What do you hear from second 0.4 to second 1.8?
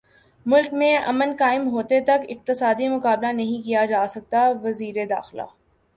ملک میں امن قائم